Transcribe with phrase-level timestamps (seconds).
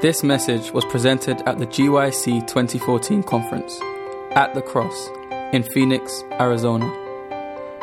[0.00, 3.78] This message was presented at the GYC 2014 conference
[4.30, 5.10] at the Cross
[5.52, 6.88] in Phoenix, Arizona.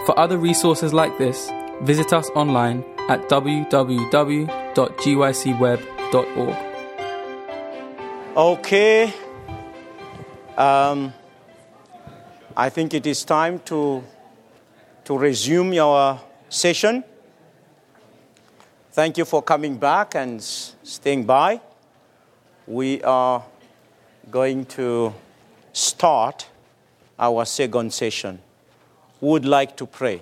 [0.07, 1.51] For other resources like this,
[1.81, 3.77] visit us online at www.gycweb.org.
[8.35, 9.13] Okay.
[10.57, 11.13] Um,
[12.55, 14.03] I think it is time to,
[15.05, 17.03] to resume our session.
[18.91, 21.61] Thank you for coming back and staying by.
[22.67, 23.45] We are
[24.29, 25.13] going to
[25.71, 26.49] start
[27.17, 28.39] our second session.
[29.21, 30.21] Would like to pray?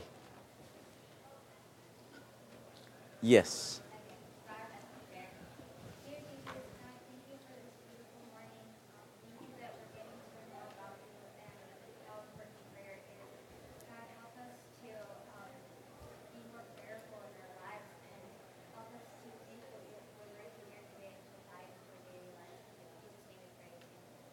[3.21, 3.75] Yes.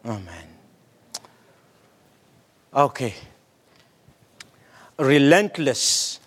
[0.05, 0.47] Amen.
[2.73, 3.13] Okay.
[4.97, 6.19] Relentless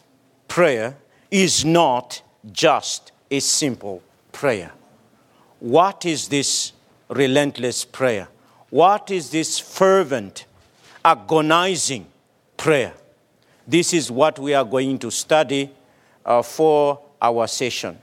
[0.49, 0.97] prayer
[1.31, 4.03] is not just a simple
[4.33, 4.73] prayer.
[5.61, 6.73] What is this
[7.09, 8.29] relentless prayer?
[8.71, 10.47] What is this fervent,
[11.05, 12.07] agonizing
[12.57, 12.95] prayer?
[13.67, 15.71] This is what we are going to study
[16.25, 17.99] uh, for our session.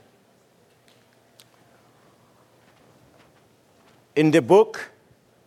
[4.16, 4.90] In the book,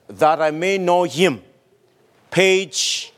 [0.08, 1.42] that I may know him.
[2.32, 3.14] Page,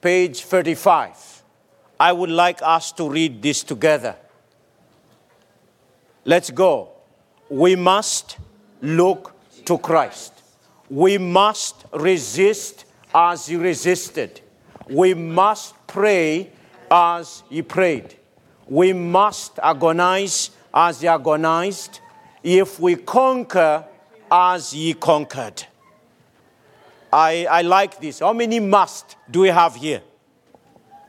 [0.00, 1.42] page 35.
[1.98, 4.16] I would like us to read this together.
[6.24, 6.90] Let's go.
[7.48, 8.38] We must
[8.80, 9.32] look
[9.66, 10.32] to Christ.
[10.90, 14.40] We must resist as he resisted.
[14.88, 16.50] We must pray
[16.90, 18.16] as he prayed.
[18.66, 22.00] We must agonize as he agonized.
[22.42, 23.84] If we conquer
[24.30, 25.66] as he conquered.
[27.14, 28.18] I, I like this.
[28.18, 30.02] How many must do we have here?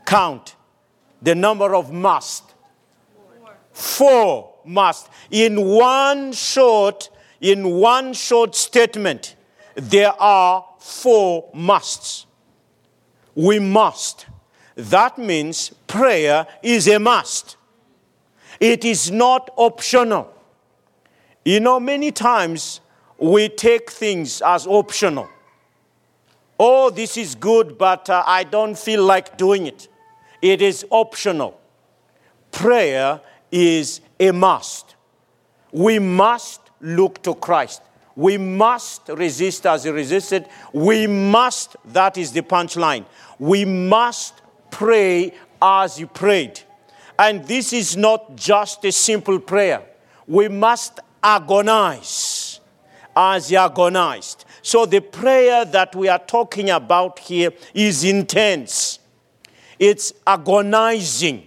[0.05, 0.55] Count
[1.19, 2.43] the number of must.
[3.73, 5.09] Four must.
[5.31, 7.09] In one short,
[7.41, 9.35] in one short statement,
[9.73, 12.27] there are four musts.
[13.33, 14.27] We must.
[14.75, 17.57] That means prayer is a must.
[18.59, 20.31] It is not optional.
[21.43, 22.79] You know, many times
[23.17, 25.29] we take things as optional
[26.59, 29.87] oh, this is good, but uh, I don't feel like doing it.
[30.41, 31.59] It is optional.
[32.51, 33.21] Prayer
[33.51, 34.95] is a must.
[35.71, 37.81] We must look to Christ.
[38.15, 40.47] We must resist as he resisted.
[40.71, 43.05] We must, that is the punchline.
[43.39, 46.61] We must pray as he prayed.
[47.19, 49.83] And this is not just a simple prayer.
[50.27, 52.59] We must agonize
[53.15, 54.44] as he agonized.
[54.65, 58.97] So the prayer that we are talking about here is intense.
[59.77, 61.45] It's agonizing,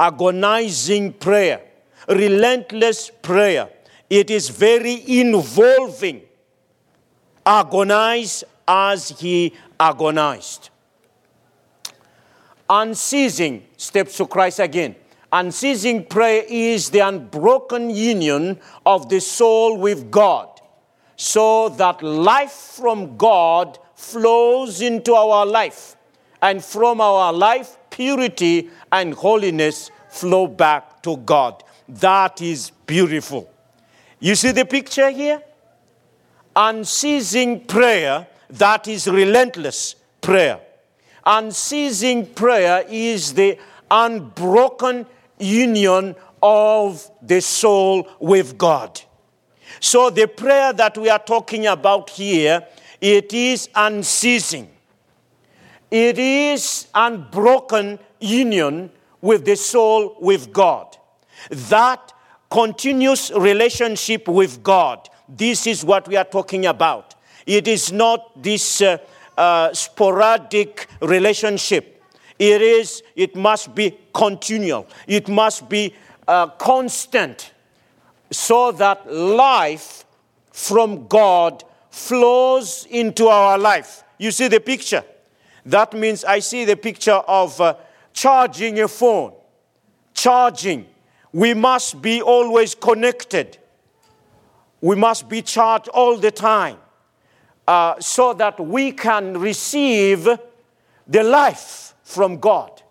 [0.00, 1.62] agonizing prayer,
[2.08, 3.68] relentless prayer.
[4.10, 6.22] It is very involving.
[7.46, 10.70] Agonize as he agonized.
[12.68, 14.96] Unceasing steps to Christ again.
[15.32, 20.55] Unceasing prayer is the unbroken union of the soul with God
[21.16, 25.96] so that life from God flows into our life,
[26.42, 31.64] and from our life, purity and holiness flow back to God.
[31.88, 33.50] That is beautiful.
[34.20, 35.42] You see the picture here?
[36.54, 40.60] Unceasing prayer, that is relentless prayer.
[41.24, 43.58] Unceasing prayer is the
[43.90, 45.06] unbroken
[45.38, 49.00] union of the soul with God.
[49.80, 52.66] So the prayer that we are talking about here,
[53.00, 54.70] it is unceasing.
[55.90, 60.96] It is unbroken union with the soul with God.
[61.50, 62.12] That
[62.50, 65.08] continuous relationship with God.
[65.28, 67.14] This is what we are talking about.
[67.46, 68.98] It is not this uh,
[69.36, 72.02] uh, sporadic relationship.
[72.38, 73.02] It is.
[73.14, 74.86] It must be continual.
[75.06, 75.94] It must be
[76.26, 77.52] uh, constant
[78.30, 80.04] so that life
[80.52, 84.02] from God flows into our life.
[84.18, 85.04] You see the picture?
[85.64, 87.74] That means I see the picture of uh,
[88.12, 89.32] charging a phone.
[90.14, 90.86] Charging.
[91.32, 93.58] We must be always connected.
[94.80, 96.78] We must be charged all the time
[97.66, 100.28] uh, so that we can receive
[101.06, 102.82] the life from God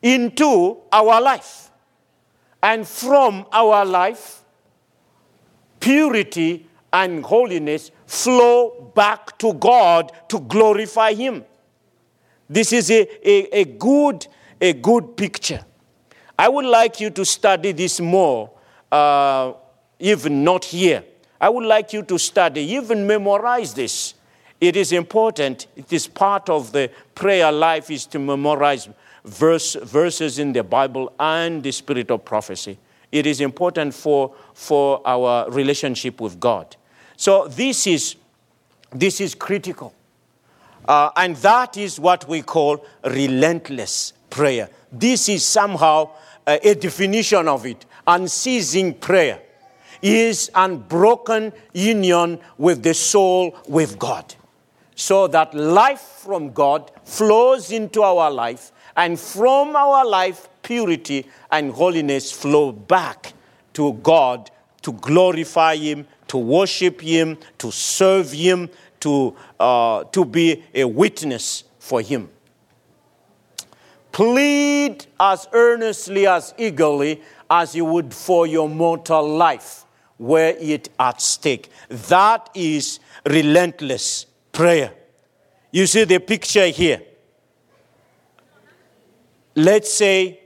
[0.00, 1.70] into our life.
[2.62, 4.41] And from our life,
[5.82, 11.44] purity and holiness flow back to God to glorify Him.
[12.48, 14.26] This is a, a, a, good,
[14.60, 15.64] a good picture.
[16.38, 18.50] I would like you to study this more,
[18.90, 19.54] uh,
[19.98, 21.04] even not here.
[21.40, 24.14] I would like you to study, even memorize this.
[24.60, 25.66] It is important.
[25.74, 28.88] It is part of the prayer life is to memorize
[29.24, 32.78] verse, verses in the Bible and the spirit of prophecy.
[33.12, 36.74] It is important for, for our relationship with God.
[37.16, 38.16] So this is,
[38.90, 39.94] this is critical.
[40.86, 44.68] Uh, and that is what we call relentless prayer.
[44.90, 46.10] This is somehow
[46.46, 47.86] uh, a definition of it.
[48.06, 49.40] Unceasing prayer
[50.00, 54.34] is unbroken union with the soul with God.
[54.96, 61.72] So that life from God flows into our life, and from our life, purity and
[61.72, 63.32] holiness flow back
[63.74, 64.50] to God
[64.82, 68.68] to glorify Him, to worship Him, to serve Him,
[69.00, 72.28] to, uh, to be a witness for Him.
[74.12, 79.84] Plead as earnestly, as eagerly as you would for your mortal life,
[80.18, 81.70] were it at stake.
[81.88, 84.92] That is relentless prayer.
[85.70, 87.02] You see the picture here.
[89.62, 90.40] Let's say,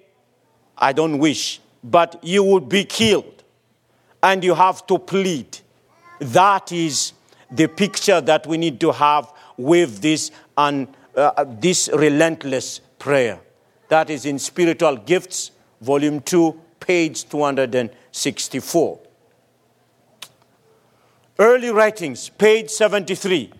[0.76, 3.42] I don't wish, but you would be killed
[4.22, 5.58] and you have to plead.
[6.18, 7.14] That is
[7.50, 13.40] the picture that we need to have with this, un, uh, this relentless prayer.
[13.88, 19.00] That is in Spiritual Gifts, Volume 2, page 264.
[21.38, 23.50] Early Writings, page 73.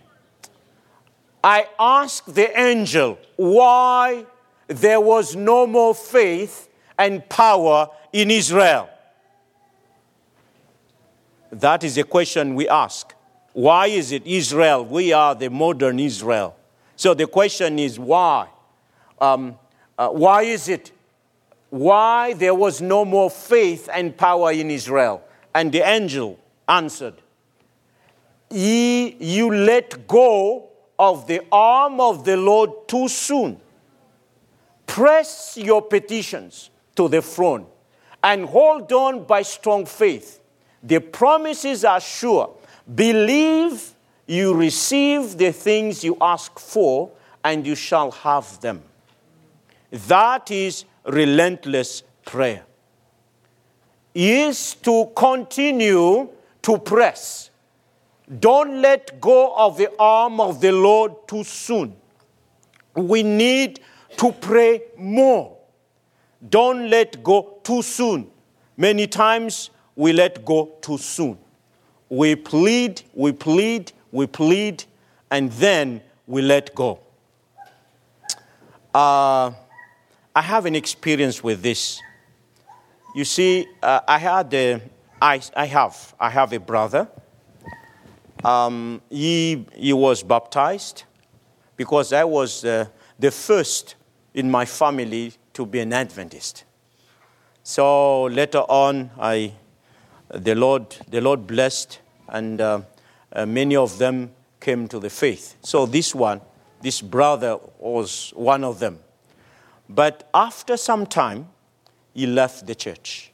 [1.43, 4.27] I asked the angel why
[4.67, 8.89] there was no more faith and power in Israel.
[11.51, 13.13] That is a question we ask.
[13.53, 14.85] Why is it Israel?
[14.85, 16.55] We are the modern Israel.
[16.95, 18.49] So the question is why?
[19.19, 19.57] Um,
[19.97, 20.91] uh, why is it?
[21.69, 25.23] Why there was no more faith and power in Israel?
[25.53, 27.15] And the angel answered,
[28.49, 33.59] Ye, you let go of the arm of the Lord too soon.
[34.87, 37.67] Press your petitions to the throne
[38.23, 40.39] and hold on by strong faith.
[40.81, 42.55] The promises are sure
[42.93, 43.93] Believe
[44.25, 47.11] you receive the things you ask for,
[47.43, 48.81] and you shall have them.
[49.91, 52.63] That is relentless prayer.
[54.13, 56.29] Is to continue
[56.61, 57.49] to press.
[58.39, 61.95] Don't let go of the arm of the Lord too soon.
[62.95, 63.79] We need
[64.17, 65.57] to pray more.
[66.49, 68.29] Don't let go too soon.
[68.75, 71.37] Many times we let go too soon.
[72.09, 74.83] We plead, we plead, we plead,
[75.31, 76.99] and then we let go.
[78.93, 79.51] Uh,
[80.35, 81.99] I have an experience with this.
[83.15, 84.81] You see, uh, I had a,
[85.21, 87.07] I, I have, I have a brother.
[88.43, 91.03] Um, he, he was baptized
[91.75, 92.85] because I was uh,
[93.17, 93.95] the first
[94.37, 96.63] in my family to be an Adventist.
[97.63, 99.53] So later on, I
[100.29, 102.81] the Lord, the Lord blessed, and uh,
[103.33, 105.55] uh, many of them came to the faith.
[105.63, 106.41] So this one,
[106.81, 108.99] this brother was one of them.
[109.89, 111.47] But after some time,
[112.13, 113.31] he left the church.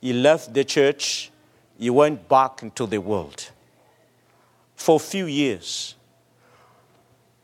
[0.00, 1.30] He left the church,
[1.78, 3.50] he went back into the world
[4.74, 5.94] for a few years.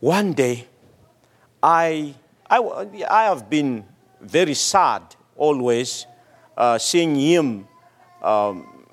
[0.01, 0.67] One day,
[1.63, 2.15] I,
[2.51, 3.85] I, I have been
[4.21, 5.03] very sad
[5.37, 6.07] always
[6.57, 7.69] uh, seeing him
[8.23, 8.87] um,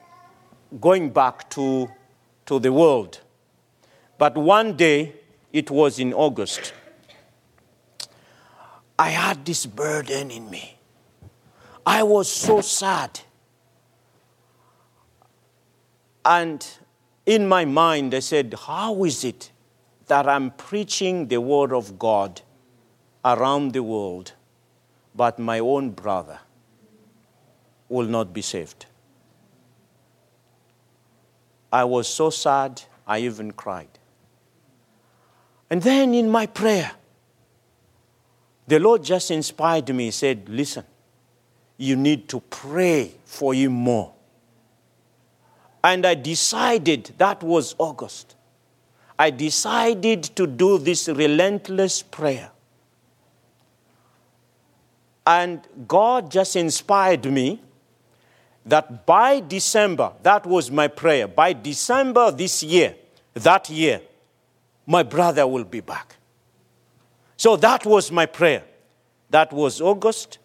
[0.79, 1.89] going back to,
[2.45, 3.21] to the world.
[4.17, 5.13] But one day,
[5.51, 6.73] it was in August,
[8.99, 10.77] I had this burden in me.
[11.85, 13.19] I was so sad.
[16.23, 16.65] And
[17.25, 19.51] in my mind, I said, How is it
[20.07, 22.41] that I'm preaching the word of God
[23.25, 24.33] around the world,
[25.15, 26.39] but my own brother
[27.89, 28.85] will not be saved?
[31.73, 33.89] I was so sad, I even cried.
[35.69, 36.91] And then in my prayer,
[38.67, 40.85] the Lord just inspired me, said, Listen,
[41.77, 44.13] you need to pray for him more.
[45.83, 48.35] And I decided, that was August,
[49.19, 52.51] I decided to do this relentless prayer.
[55.25, 57.61] And God just inspired me
[58.65, 62.95] that by December, that was my prayer, by December this year,
[63.33, 64.01] that year,
[64.85, 66.15] my brother will be back.
[67.37, 68.63] So that was my prayer.
[69.29, 70.37] That was August.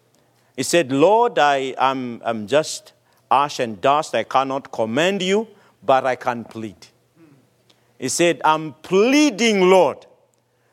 [0.55, 2.93] He said, Lord, I am I'm just
[3.29, 4.13] ash and dust.
[4.13, 5.47] I cannot commend you,
[5.83, 6.87] but I can plead.
[7.97, 10.05] He said, I'm pleading, Lord,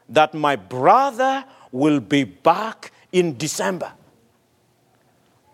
[0.08, 3.92] that my brother will be back in December.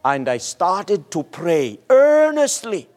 [0.04, 2.88] And I started to pray earnestly,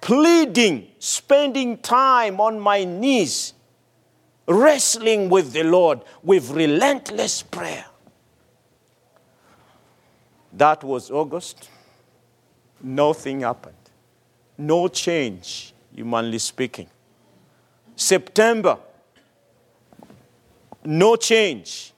[0.00, 3.52] pleading, spending time on my knees,
[4.46, 7.84] wrestling with the Lord with relentless prayer.
[10.52, 11.68] That was August.
[12.82, 13.76] Nothing happened.
[14.56, 16.88] No change, humanly speaking.
[17.94, 18.78] September,
[20.84, 21.92] no change.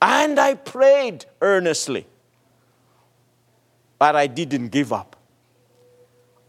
[0.00, 2.06] And I prayed earnestly,
[3.98, 5.16] but I didn't give up.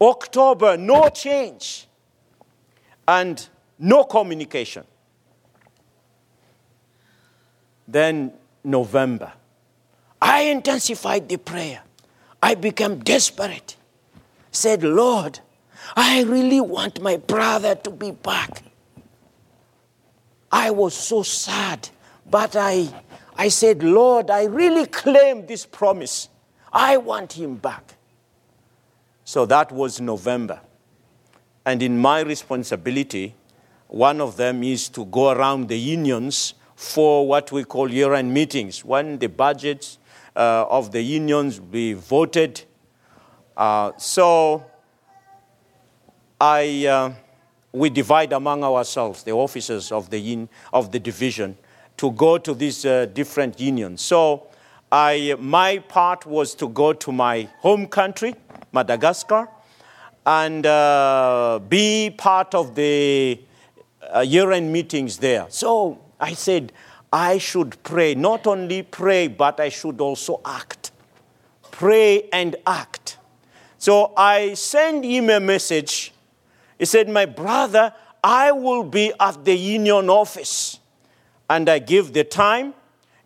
[0.00, 1.86] October, no change,
[3.06, 4.84] and no communication.
[7.86, 9.32] Then November,
[10.20, 11.82] I intensified the prayer.
[12.42, 13.76] I became desperate.
[14.50, 15.40] Said, Lord,
[15.96, 18.62] I really want my brother to be back.
[20.50, 21.88] I was so sad,
[22.28, 22.88] but I,
[23.36, 26.28] I said, Lord, I really claim this promise.
[26.72, 27.94] I want him back.
[29.24, 30.60] So that was November.
[31.64, 33.34] And in my responsibility,
[33.88, 38.32] one of them is to go around the unions for what we call year end
[38.32, 38.84] meetings.
[38.84, 39.98] When the budgets
[40.38, 42.62] uh, of the unions be voted.
[43.56, 44.64] Uh, so
[46.40, 47.12] I, uh,
[47.72, 51.58] we divide among ourselves, the officers of the, in, of the division,
[51.96, 54.00] to go to these uh, different unions.
[54.00, 54.46] So
[54.90, 58.34] I, my part was to go to my home country,
[58.72, 59.48] Madagascar,
[60.24, 63.40] and uh, be part of the
[64.14, 65.46] uh, year end meetings there.
[65.48, 66.72] So I said,
[67.12, 68.14] I should pray.
[68.14, 70.90] Not only pray, but I should also act.
[71.70, 73.18] Pray and act.
[73.78, 76.12] So I sent him a message.
[76.78, 80.80] He said, My brother, I will be at the union office.
[81.48, 82.74] And I give the time.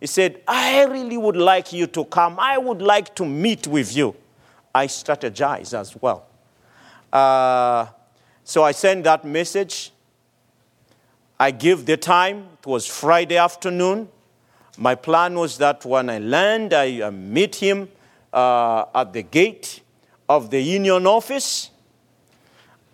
[0.03, 2.37] He said, I really would like you to come.
[2.37, 4.13] I would like to meet with you.
[4.75, 6.25] I strategize as well.
[7.13, 7.85] Uh,
[8.43, 9.93] so I sent that message.
[11.39, 12.49] I give the time.
[12.59, 14.09] It was Friday afternoon.
[14.77, 17.87] My plan was that when I land, I uh, meet him
[18.33, 19.79] uh, at the gate
[20.27, 21.69] of the union office.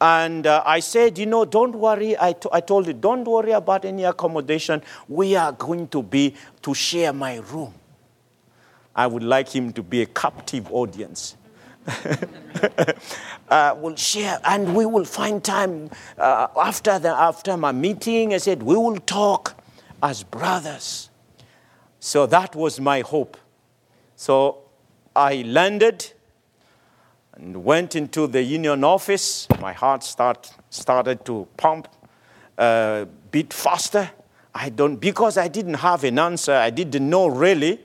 [0.02, 2.18] And uh, I said, you know, don't worry.
[2.18, 4.82] I, t- I told you, don't worry about any accommodation.
[5.08, 7.74] We are going to be to share my room.
[8.96, 11.36] I would like him to be a captive audience.
[13.50, 18.34] uh, will share and we will find time uh, after, the, after my meeting.
[18.34, 19.62] I said, we will talk
[20.02, 21.10] as brothers.
[22.00, 23.38] So that was my hope.
[24.16, 24.60] So
[25.16, 26.14] I landed
[27.40, 29.48] and went into the union office.
[29.62, 31.88] My heart start, started to pump
[32.58, 34.10] a uh, bit faster.
[34.54, 37.80] I don't, because I didn't have an answer, I didn't know really.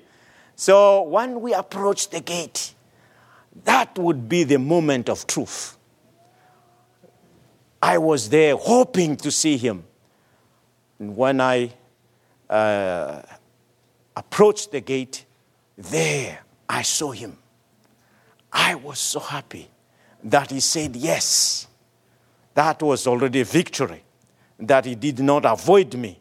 [0.57, 2.75] So when we approached the gate,
[3.65, 5.77] that would be the moment of truth.
[7.81, 9.85] I was there hoping to see him.
[10.99, 11.73] And when I
[12.49, 13.23] uh,
[14.17, 15.27] approached the gate,
[15.77, 17.37] there I saw him.
[18.55, 19.69] I was so happy
[20.23, 21.67] that he said yes.
[22.55, 24.05] That was already a victory,
[24.61, 26.21] that he did not avoid me.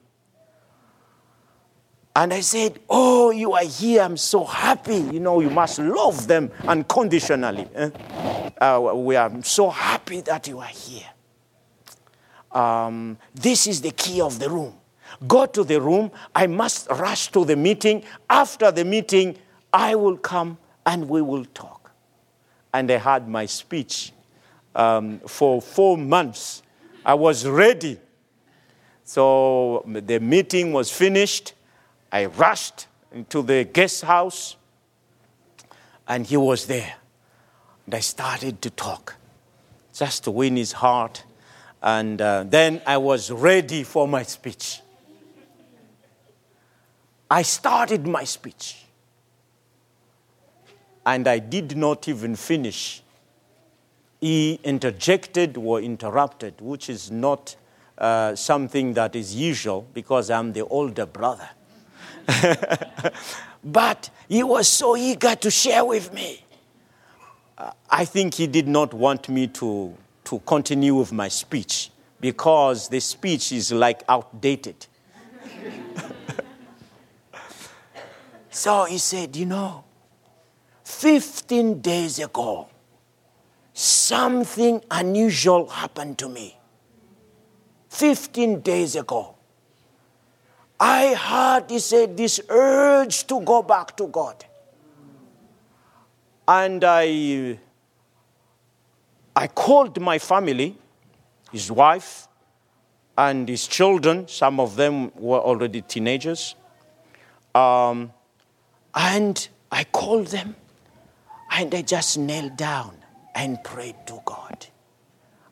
[2.15, 4.01] And I said, Oh, you are here.
[4.01, 4.97] I'm so happy.
[4.97, 7.67] You know, you must love them unconditionally.
[7.73, 7.89] Eh?
[8.59, 11.09] Uh, we are so happy that you are here.
[12.51, 14.75] Um, this is the key of the room.
[15.27, 16.11] Go to the room.
[16.35, 18.03] I must rush to the meeting.
[18.29, 19.37] After the meeting,
[19.71, 21.82] I will come and we will talk.
[22.73, 24.11] And I had my speech
[24.75, 26.63] um, for four months.
[27.05, 27.99] I was ready.
[29.03, 31.53] So the meeting was finished.
[32.11, 34.55] I rushed into the guest house,
[36.07, 36.95] and he was there.
[37.85, 39.15] And I started to talk
[39.93, 41.23] just to win his heart.
[41.81, 44.81] And uh, then I was ready for my speech.
[47.29, 48.82] I started my speech.
[51.05, 53.01] And I did not even finish.
[54.22, 57.55] He interjected or interrupted, which is not
[57.98, 61.50] uh, something that is usual because I'm the older brother.
[63.63, 66.43] but he was so eager to share with me.
[67.89, 69.95] I think he did not want me to,
[70.25, 74.88] to continue with my speech because the speech is like outdated.
[78.50, 79.83] so he said, You know,
[80.83, 82.67] 15 days ago,
[83.73, 86.57] something unusual happened to me.
[87.89, 89.35] 15 days ago.
[90.79, 94.43] I had, he said, this urge to go back to God.
[96.47, 97.57] And I,
[99.35, 100.75] I called my family,
[101.51, 102.27] his wife,
[103.17, 104.27] and his children.
[104.27, 106.55] Some of them were already teenagers.
[107.55, 108.11] Um,
[108.93, 110.55] and I called them,
[111.53, 112.98] and I just knelt down
[113.36, 114.65] and prayed to God.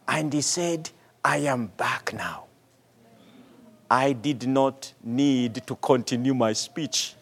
[0.07, 0.89] And he said,
[1.23, 2.45] I am back now.
[3.89, 7.13] I did not need to continue my speech.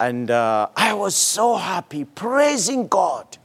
[0.00, 3.36] and uh, I was so happy, praising God.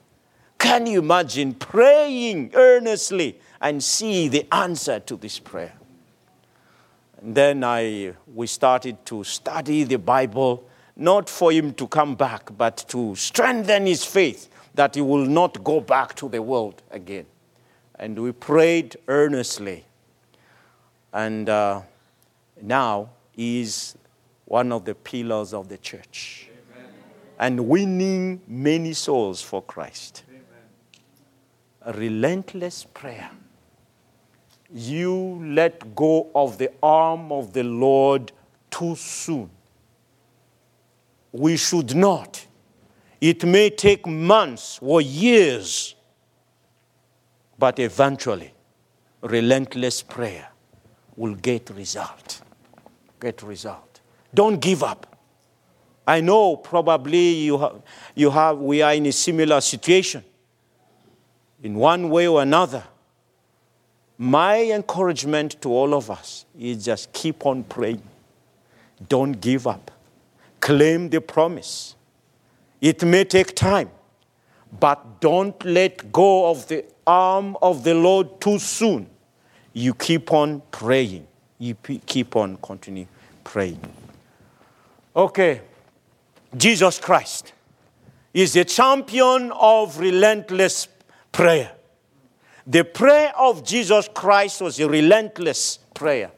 [0.58, 5.74] Can you imagine praying earnestly and see the answer to this prayer?
[7.22, 12.50] And then I, we started to study the Bible not for him to come back,
[12.58, 17.26] but to strengthen his faith that he will not go back to the world again.
[17.96, 19.86] And we prayed earnestly.
[21.14, 21.82] And uh,
[22.62, 23.98] now he is
[24.46, 26.92] one of the pillars of the church Amen.
[27.40, 30.24] and winning many souls for Christ.
[31.82, 33.30] A relentless prayer.
[34.74, 38.32] You let go of the arm of the Lord
[38.72, 39.52] too soon
[41.38, 42.46] we should not.
[43.20, 45.96] It may take months or years,
[47.58, 48.54] but eventually,
[49.22, 50.48] relentless prayer
[51.16, 52.42] will get result.
[53.20, 54.02] Get result.
[54.34, 55.18] Don't give up.
[56.08, 57.82] I know probably you have,
[58.14, 60.24] you have, we are in a similar situation
[61.64, 62.84] in one way or another.
[64.18, 68.04] My encouragement to all of us is just keep on praying.
[69.10, 69.92] Don't give up
[70.66, 71.96] claim the promise.
[72.82, 73.92] It may take time,
[74.80, 79.08] but don't let go of the arm of the Lord too soon.
[79.74, 81.28] You keep on praying.
[81.60, 81.76] You
[82.08, 83.08] keep on continuing
[83.44, 83.80] praying.
[85.16, 85.62] Okay,
[86.58, 87.54] Jesus Christ
[88.34, 90.88] is a champion of relentless
[91.32, 91.74] prayer.
[92.66, 96.32] The prayer of Jesus Christ was a relentless prayer.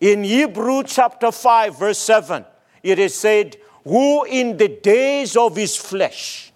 [0.00, 2.46] In Hebrew chapter 5, verse 7,
[2.82, 6.52] it is said, Who in the days of his flesh,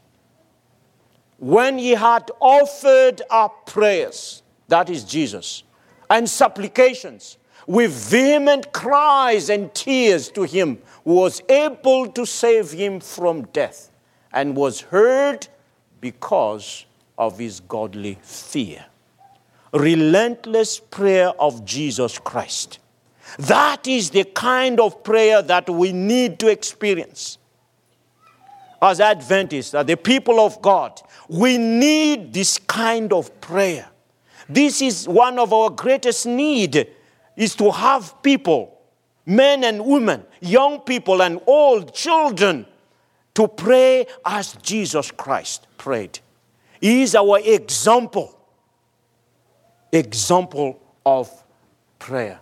[1.39, 5.63] when he had offered up prayers, that is Jesus,
[6.09, 13.43] and supplications, with vehement cries and tears to him, was able to save him from
[13.47, 13.91] death,
[14.33, 15.47] and was heard
[16.01, 18.85] because of his godly fear.
[19.73, 22.79] Relentless prayer of Jesus Christ
[23.39, 27.39] that is the kind of prayer that we need to experience.
[28.81, 33.89] As Adventists, as the people of God, we need this kind of prayer.
[34.49, 36.89] This is one of our greatest need
[37.37, 38.79] is to have people,
[39.25, 42.67] men and women, young people and old children,
[43.35, 46.21] to pray as Jesus Christ prayed.
[46.81, 48.39] He is our example,
[49.91, 51.31] example of
[51.99, 52.41] prayer.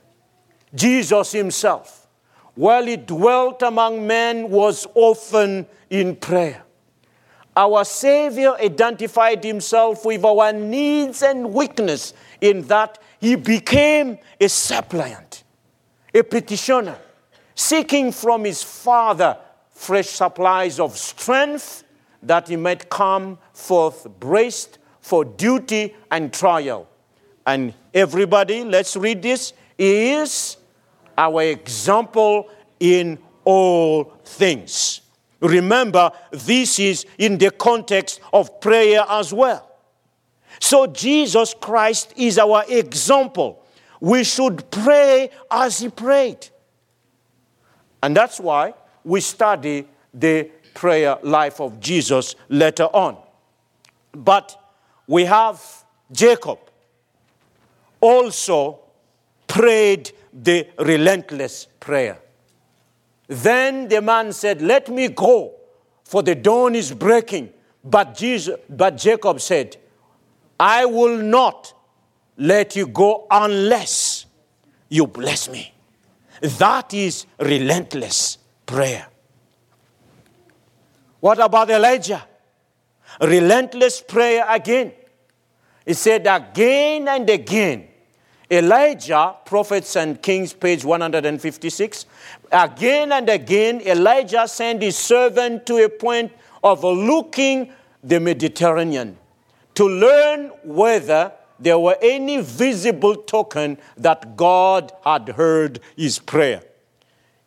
[0.75, 2.07] Jesus himself,
[2.55, 6.63] while he dwelt among men, was often in prayer.
[7.55, 15.45] Our Savior identified himself with our needs and weakness in that he became a suppliant,
[16.15, 16.99] a petitioner,
[17.55, 19.37] seeking from his Father
[19.71, 21.85] fresh supplies of strength
[22.23, 26.89] that he might come forth braced for duty and trial.
[27.45, 30.57] And everybody, let's read this, is
[31.17, 32.49] our example
[32.81, 35.01] in all things.
[35.41, 39.69] Remember, this is in the context of prayer as well.
[40.61, 43.65] So, Jesus Christ is our example.
[44.01, 46.49] We should pray as He prayed.
[48.03, 53.17] And that's why we study the prayer life of Jesus later on.
[54.13, 54.57] But
[55.07, 55.61] we have
[56.11, 56.59] Jacob
[58.01, 58.82] also
[59.53, 62.19] prayed the relentless prayer.
[63.27, 65.53] Then the man said, Let me go,
[66.05, 67.53] for the dawn is breaking.
[67.85, 69.77] But, Jesus, but Jacob said,
[70.59, 71.75] I will not
[72.39, 74.25] let you go unless
[74.89, 75.75] you bless me.
[76.41, 79.07] That is relentless prayer.
[81.21, 82.25] What about Elijah?
[83.21, 84.93] Relentless prayer again.
[85.85, 87.89] He said again and again.
[88.53, 92.05] Elijah, Prophets and Kings, page 156.
[92.53, 96.31] Again and again, Elijah sent his servant to a point
[96.63, 97.73] of looking
[98.05, 99.17] the Mediterranean
[99.75, 106.63] to learn whether there were any visible token that God had heard his prayer.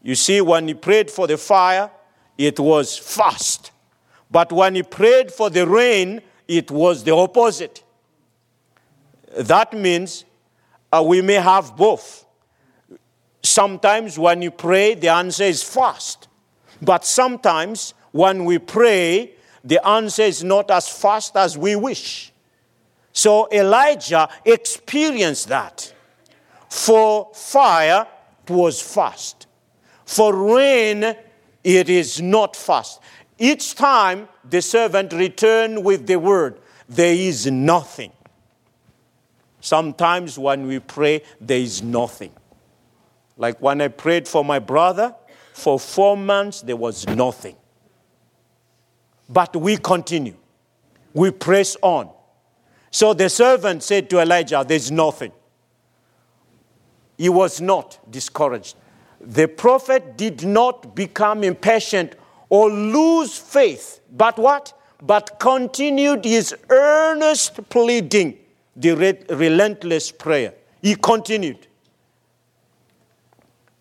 [0.02, 1.92] You see, when he prayed for the fire,
[2.36, 3.72] it was fast.
[4.32, 7.84] But when he prayed for the rain, it was the opposite.
[9.38, 10.26] That means
[10.92, 12.26] uh, we may have both.
[13.44, 16.28] Sometimes when you pray, the answer is fast.
[16.82, 22.32] But sometimes when we pray, the answer is not as fast as we wish.
[23.14, 25.94] So Elijah experienced that.
[26.70, 28.08] For fire,
[28.44, 29.48] it was fast.
[30.06, 31.16] For rain,
[31.64, 33.00] it is not fast.
[33.38, 38.12] Each time the servant returned with the word, there is nothing.
[39.66, 42.32] Sometimes when we pray, there is nothing.
[43.36, 45.16] Like when I prayed for my brother,
[45.54, 47.56] for four months, there was nothing.
[49.28, 50.36] But we continue,
[51.16, 52.12] we press on.
[52.92, 55.32] So the servant said to Elijah, There's nothing.
[57.18, 58.76] He was not discouraged.
[59.20, 62.14] The prophet did not become impatient
[62.50, 64.80] or lose faith, but what?
[65.02, 68.38] But continued his earnest pleading,
[68.76, 68.94] the
[69.30, 70.54] relentless prayer.
[70.82, 71.68] He continued.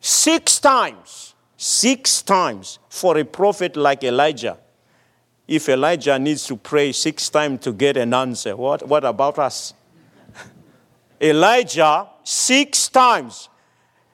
[0.01, 4.59] Six times, six times for a prophet like Elijah,
[5.47, 9.75] if Elijah needs to pray six times to get an answer, what, what about us?
[11.21, 13.49] Elijah, six times,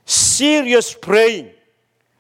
[0.05, 1.51] serious praying.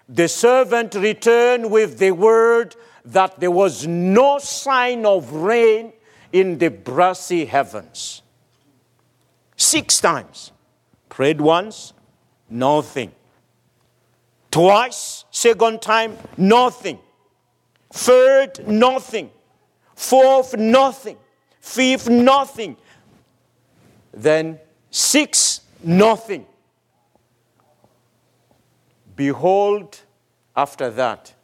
[0.08, 5.92] The servant returned with the word that there was no sign of rain
[6.32, 8.22] in the brassy heavens.
[9.60, 10.52] Six times.
[11.10, 11.92] Prayed once,
[12.48, 13.12] nothing.
[14.50, 16.98] Twice, second time, nothing.
[17.92, 19.28] Third, nothing.
[19.94, 21.18] Fourth, nothing.
[21.60, 22.78] Fifth, nothing.
[24.14, 24.58] Then
[24.90, 26.46] six, nothing.
[29.14, 30.00] Behold,
[30.56, 31.34] after that,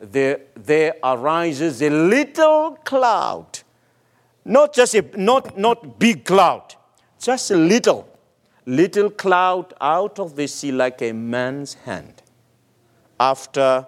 [0.00, 3.58] there, there arises a little cloud.
[4.42, 6.76] Not just a not, not big cloud,
[7.22, 8.08] just a little,
[8.66, 12.22] little cloud out of the sea like a man's hand.
[13.18, 13.86] After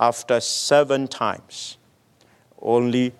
[0.00, 1.76] after seven times.
[2.60, 3.12] Only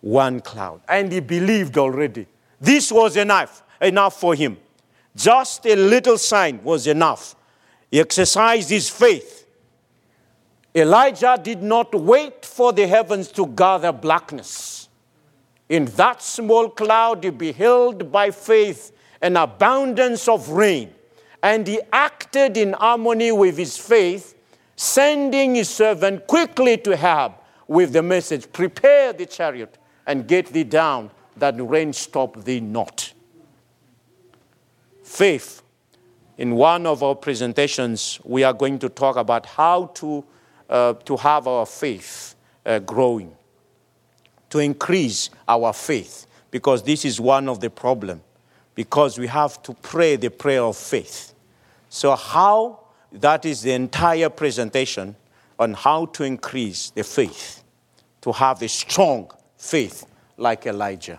[0.00, 0.80] one cloud.
[0.88, 2.26] And he believed already.
[2.60, 4.56] This was enough, enough for him.
[5.14, 7.36] Just a little sign was enough.
[7.90, 9.46] He exercised his faith.
[10.74, 14.75] Elijah did not wait for the heavens to gather blackness.
[15.68, 20.92] In that small cloud, he beheld by faith an abundance of rain,
[21.42, 24.34] and he acted in harmony with his faith
[24.76, 27.32] sending his servant quickly to Ahab
[27.66, 33.12] with the message Prepare the chariot and get thee down, that rain stop thee not.
[35.02, 35.62] Faith.
[36.38, 40.22] In one of our presentations, we are going to talk about how to,
[40.68, 42.34] uh, to have our faith
[42.66, 43.34] uh, growing,
[44.56, 48.22] to increase our faith, because this is one of the problem
[48.74, 51.34] because we have to pray the prayer of faith.
[51.88, 52.80] So, how
[53.12, 55.16] that is the entire presentation
[55.58, 57.64] on how to increase the faith,
[58.20, 61.18] to have a strong faith like Elijah.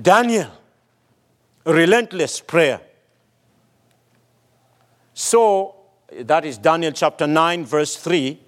[0.00, 0.50] Daniel,
[1.64, 2.80] relentless prayer.
[5.12, 5.76] So,
[6.12, 8.40] that is Daniel chapter 9, verse 3.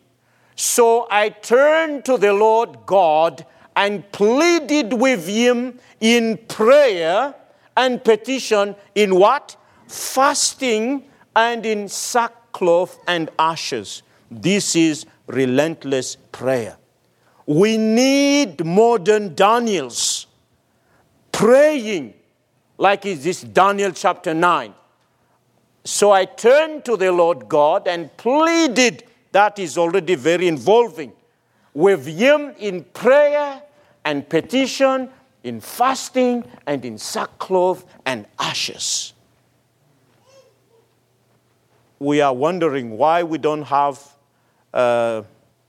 [0.56, 7.34] So I turned to the Lord God and pleaded with him in prayer
[7.76, 9.56] and petition in what?
[9.86, 14.02] fasting and in sackcloth and ashes.
[14.30, 16.76] This is relentless prayer.
[17.46, 20.26] We need modern Daniels
[21.30, 22.14] praying
[22.78, 24.74] like is this Daniel chapter 9.
[25.84, 31.12] So I turned to the Lord God and pleaded, that is already very involving,
[31.74, 33.62] with Him in prayer
[34.04, 35.10] and petition,
[35.44, 39.14] in fasting and in sackcloth and ashes
[41.98, 44.14] we are wondering why we don't have
[44.74, 45.22] uh,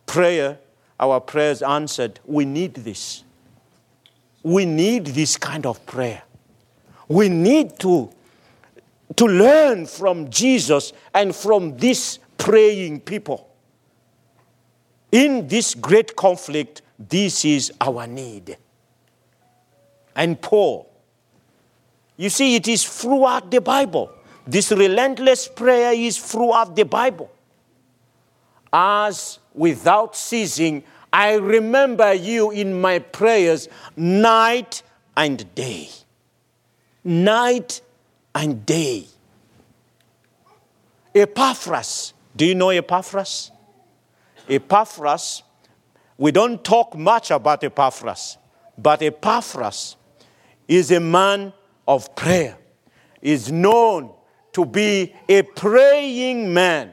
[0.05, 0.59] prayer,
[0.99, 2.19] our prayers answered.
[2.25, 3.23] We need this.
[4.43, 6.23] We need this kind of prayer.
[7.07, 8.09] We need to,
[9.15, 13.46] to learn from Jesus and from these praying people.
[15.11, 18.57] In this great conflict, this is our need.
[20.15, 20.89] And Paul,
[22.17, 24.11] you see, it is throughout the Bible.
[24.45, 27.31] This relentless prayer is throughout the Bible.
[28.73, 34.81] As without ceasing, I remember you in my prayers night
[35.15, 35.89] and day.
[37.03, 37.81] Night
[38.35, 39.05] and day.
[41.15, 42.13] Epaphras.
[42.35, 43.51] Do you know Epaphras?
[44.49, 45.43] Epaphras,
[46.17, 48.37] we don't talk much about Epaphras,
[48.77, 49.95] but Epaphras
[50.67, 51.53] is a man
[51.87, 52.57] of prayer,
[53.21, 54.11] is known
[54.53, 56.91] to be a praying man.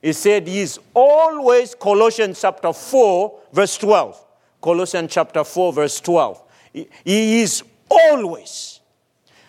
[0.00, 4.24] He said he's always, Colossians chapter 4, verse 12.
[4.60, 6.42] Colossians chapter 4, verse 12.
[6.72, 8.80] He is always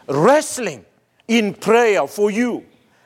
[0.07, 0.85] wrestling
[1.27, 2.65] in prayer for you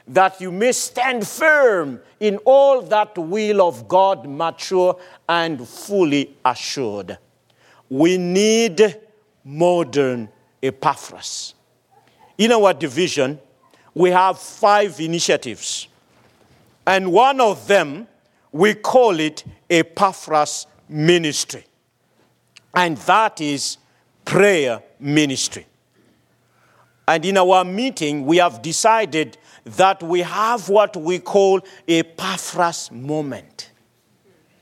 [0.10, 7.18] that you may stand firm in all that will of God, mature and fully assured.
[7.90, 9.00] We need
[9.46, 10.30] modern
[10.62, 11.54] Epaphras.
[12.38, 13.40] In our division,
[13.94, 15.88] we have five initiatives,
[16.86, 18.08] and one of them
[18.52, 21.66] we call it Epaphras Ministry,
[22.74, 23.78] and that is
[24.26, 25.66] prayer ministry.
[27.08, 32.92] And in our meeting, we have decided that we have what we call a Epaphras
[32.92, 33.72] moment.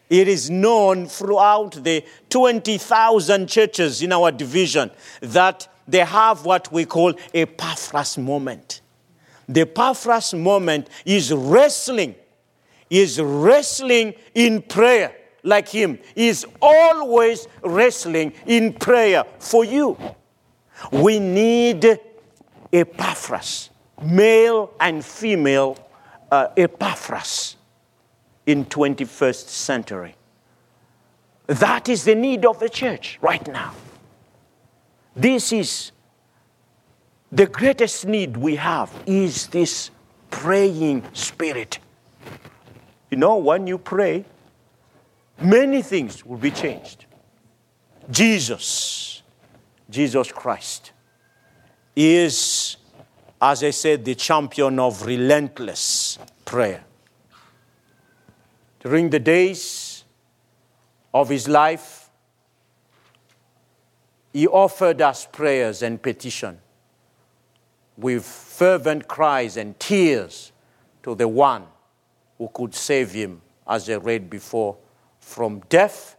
[0.10, 4.90] It is known throughout the 20,000 churches in our division
[5.22, 8.82] that they have what we call a Epaphras moment.
[9.50, 12.16] The Epaphras moment is wrestling,
[12.90, 19.98] is wrestling in prayer like him, is always wrestling in prayer for you.
[20.92, 22.00] We need
[22.72, 23.70] Epaphras
[24.02, 25.78] male and female
[26.32, 27.56] uh, Epaphras
[28.46, 30.16] in 21st century.
[31.48, 33.74] That is the need of the church right now.
[35.16, 35.92] This is
[37.32, 39.90] the greatest need we have is this
[40.30, 41.80] praying spirit.
[43.10, 44.26] You know, when you pray,
[45.42, 47.06] many things will be changed.
[48.12, 49.22] Jesus,
[49.90, 50.92] Jesus Christ,
[51.96, 52.67] is
[53.42, 56.84] as I said, the champion of relentless prayer.
[58.80, 60.04] During the days
[61.14, 62.10] of his life,
[64.34, 66.60] he offered us prayers and petition
[67.98, 70.52] with fervent cries and tears
[71.04, 71.66] to the one
[72.38, 74.78] who could save him, as I read before,
[75.20, 76.16] from death,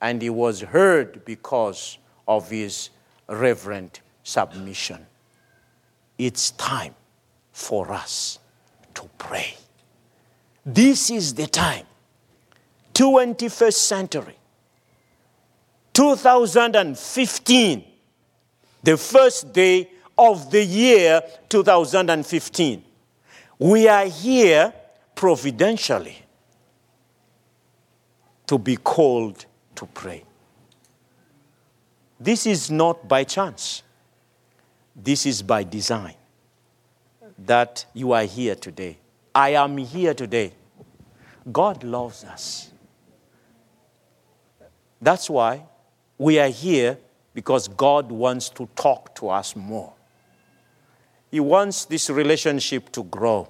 [0.00, 2.90] and he was heard because of his
[3.28, 5.06] reverent submission
[6.26, 6.94] it's time
[7.52, 8.38] for us
[8.94, 9.54] to pray.
[10.64, 11.86] This is the time.
[12.94, 14.36] 21st century.
[15.92, 17.84] 2015,
[18.82, 22.84] the first day of the year 2015.
[23.58, 24.72] We are here
[25.14, 26.16] providentially
[28.46, 30.24] to be called to pray.
[32.18, 33.82] This is not by chance.
[34.94, 36.14] This is by design
[37.38, 38.98] that you are here today.
[39.34, 40.52] I am here today.
[41.50, 42.70] God loves us.
[45.00, 45.64] That's why
[46.18, 46.98] we are here
[47.34, 49.92] because God wants to talk to us more.
[51.30, 53.48] He wants this relationship to grow,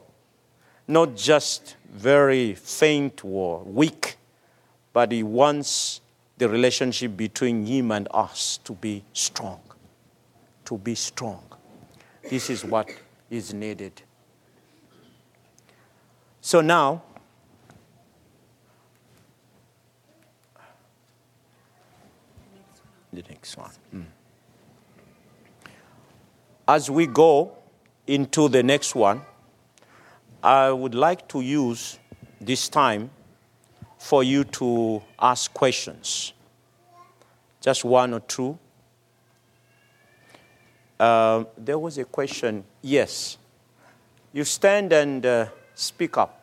[0.87, 4.17] not just very faint or weak,
[4.93, 6.01] but He wants
[6.39, 9.61] the relationship between Him and us to be strong
[10.73, 11.45] to be strong.
[12.31, 12.89] This is what
[13.29, 14.01] is needed.
[16.41, 17.03] So now,
[23.13, 23.71] the next one.
[23.95, 24.05] Mm.
[26.67, 27.53] As we go
[28.07, 29.21] into the next one,
[30.43, 31.99] I would like to use
[32.41, 33.11] this time
[33.99, 36.33] for you to ask questions.
[37.61, 38.59] Just one or two
[41.03, 42.63] uh, there was a question.
[42.81, 43.37] Yes.
[44.33, 46.42] You stand and uh, speak up.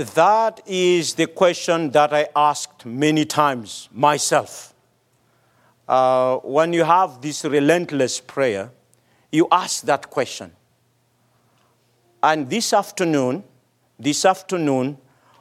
[0.00, 4.74] That is the question that I asked many times myself.
[5.88, 8.70] Uh, when you have this relentless prayer,
[9.32, 10.52] you ask that question.
[12.22, 13.44] And this afternoon,
[13.98, 14.98] this afternoon,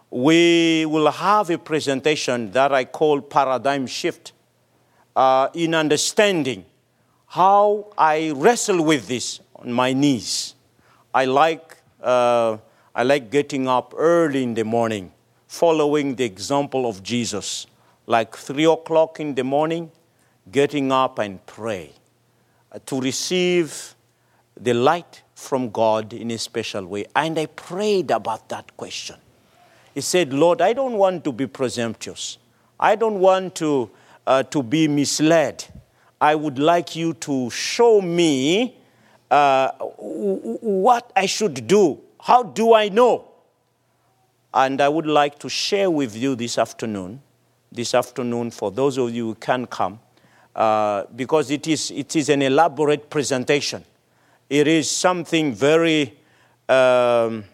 [0.09, 4.33] we will have a presentation that I call Paradigm Shift
[5.15, 6.65] uh, in understanding
[7.27, 10.55] how I wrestle with this on my knees.
[11.13, 12.57] I like, uh,
[12.99, 15.13] I like getting up early in the morning,
[15.47, 17.65] following the example of Jesus,
[18.07, 19.89] like 3 o'clock in the morning,
[20.51, 21.93] getting up and pray
[22.73, 23.95] uh, to receive
[24.59, 27.05] the light from God in a special way.
[27.15, 29.15] And I prayed about that question.
[29.93, 32.37] He said, Lord, I don't want to be presumptuous.
[32.77, 33.89] I don't want to,
[34.27, 35.63] uh, to be misled.
[36.19, 38.77] I would like you to show me
[39.31, 42.01] uh, what I should do.
[42.21, 43.25] How do I know?
[44.53, 47.21] And I would like to share with you this afternoon,
[47.71, 49.99] this afternoon, for those of you who can come,
[50.55, 53.85] uh, because it is, it is an elaborate presentation.
[54.49, 56.17] It is something very
[56.67, 57.45] um,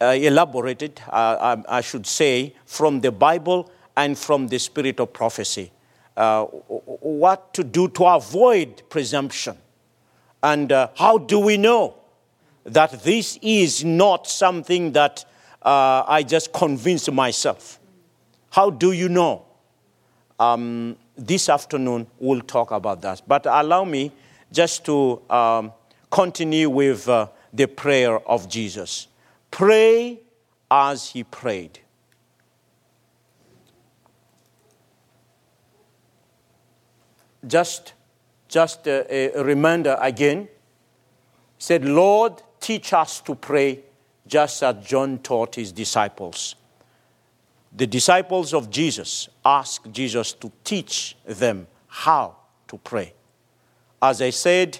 [0.00, 5.12] uh, elaborated, uh, I, I, should say, from the Bible and from the spirit of
[5.12, 5.72] prophecy.
[6.16, 9.56] Uh, what to do to avoid presumption.
[10.42, 11.97] And uh, how do we know
[12.64, 15.24] that this is not something that
[15.62, 17.78] uh, I just convince myself?
[18.50, 19.44] How do you know?
[20.38, 23.22] Um, this afternoon, we'll talk about that.
[23.26, 24.12] But allow me
[24.52, 25.72] just to um,
[26.10, 29.08] continue with uh, the prayer of Jesus.
[29.50, 30.20] Pray
[30.70, 31.80] as he prayed.
[37.46, 37.94] Just,
[38.48, 40.42] just a, a reminder again.
[40.42, 40.48] He
[41.58, 43.80] said, Lord, teach us to pray
[44.26, 46.54] just as John taught his disciples.
[47.74, 52.36] The disciples of Jesus asked Jesus to teach them how
[52.68, 53.12] to pray.
[54.00, 54.78] As I said,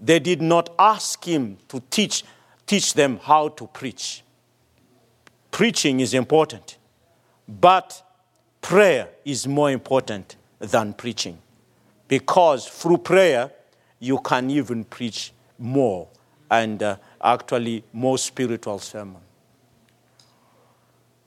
[0.00, 2.24] they did not ask him to teach,
[2.66, 4.22] teach them how to preach.
[5.50, 6.78] Preaching is important,
[7.48, 8.02] but
[8.60, 11.38] prayer is more important than preaching.
[12.06, 13.50] Because through prayer,
[13.98, 16.08] you can even preach more
[16.50, 19.20] and uh, actually more spiritual sermon.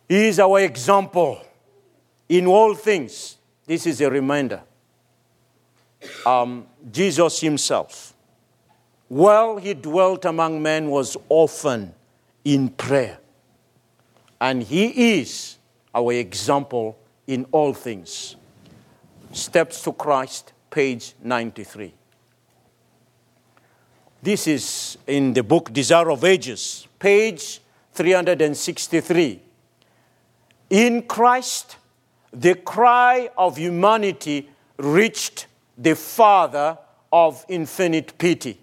[0.07, 1.41] He is our example
[2.27, 3.37] in all things.
[3.65, 4.61] This is a reminder
[6.25, 8.13] um, Jesus himself,
[9.07, 11.93] while he dwelt among men, was often
[12.43, 13.19] in prayer.
[14.39, 15.57] And he is
[15.93, 18.35] our example in all things.
[19.31, 21.93] Steps to Christ, page 93.
[24.23, 27.59] This is in the book Desire of Ages, page
[27.93, 29.41] 363.
[30.69, 31.77] In Christ,
[32.31, 36.77] the cry of humanity reached the Father
[37.11, 38.59] of infinite pity.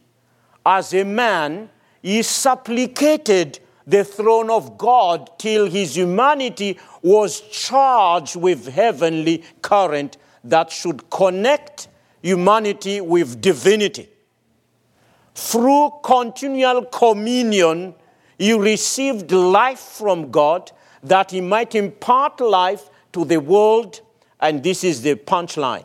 [0.65, 1.69] As a man,
[2.03, 10.71] he supplicated the throne of God till his humanity was charged with heavenly current that
[10.71, 11.89] should connect
[12.23, 14.09] humanity with divinity.
[15.39, 17.95] Through continual communion,
[18.39, 20.73] he received life from God
[21.03, 24.01] that he might impart life to the world,
[24.41, 25.85] and this is the punchline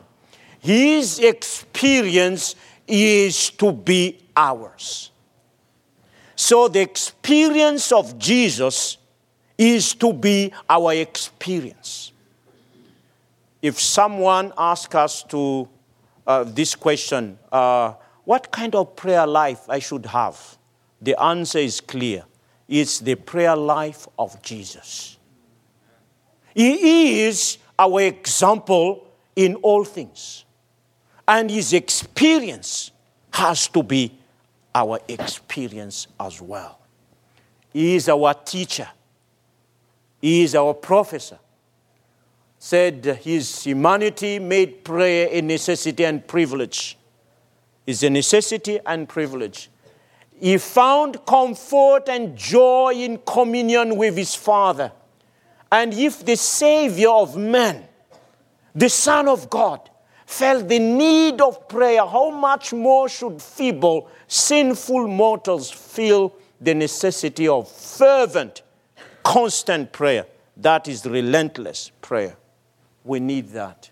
[0.64, 2.56] his experience
[2.88, 5.10] is to be ours.
[6.36, 8.96] So the experience of Jesus
[9.58, 12.12] is to be our experience.
[13.60, 15.68] If someone asks us to
[16.26, 17.92] uh, this question, uh,
[18.24, 20.58] what kind of prayer life I should have?
[21.00, 22.24] The answer is clear.
[22.66, 25.18] It's the prayer life of Jesus.
[26.54, 30.44] He is our example in all things.
[31.26, 32.90] And his experience
[33.32, 34.16] has to be
[34.74, 36.78] our experience as well.
[37.72, 38.88] He is our teacher,
[40.20, 41.38] he is our professor.
[42.56, 46.96] Said his humanity made prayer a necessity and privilege.
[47.86, 49.70] Is a necessity and privilege.
[50.40, 54.90] He found comfort and joy in communion with his Father.
[55.70, 57.84] And if the Savior of men,
[58.74, 59.90] the Son of God,
[60.26, 67.46] felt the need of prayer, how much more should feeble, sinful mortals feel the necessity
[67.46, 68.62] of fervent,
[69.22, 70.26] constant prayer?
[70.56, 72.36] That is relentless prayer.
[73.04, 73.90] We need that.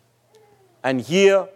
[0.82, 1.49] And here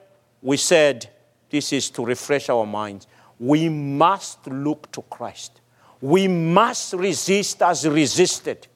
[0.43, 1.11] we said
[1.51, 3.07] this is to refresh our minds.
[3.39, 5.61] We must look to Christ.
[6.01, 8.67] We must resist as resisted.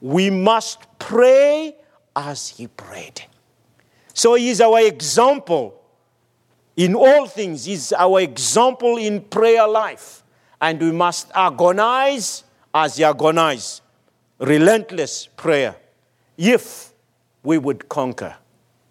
[0.00, 1.76] We must pray
[2.14, 3.22] as he prayed.
[4.12, 5.80] So he is our example
[6.76, 7.64] in all things.
[7.64, 10.22] He's our example in prayer life.
[10.60, 13.82] And we must agonize as he agonized.
[14.38, 15.76] Relentless prayer.
[16.36, 16.92] If
[17.42, 18.36] we would conquer